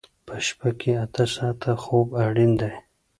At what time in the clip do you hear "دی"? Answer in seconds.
2.61-2.73